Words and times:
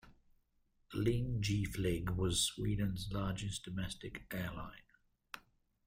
Linjeflyg 0.95 2.09
was 2.15 2.43
Sweden's 2.45 3.07
largest 3.11 3.63
domestic 3.65 4.23
airline. 4.31 4.81